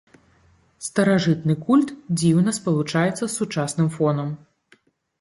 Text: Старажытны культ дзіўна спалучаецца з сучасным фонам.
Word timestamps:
Старажытны 0.87 1.55
культ 1.69 1.89
дзіўна 2.23 2.57
спалучаецца 2.61 3.17
з 3.27 3.33
сучасным 3.39 3.97
фонам. 4.01 4.37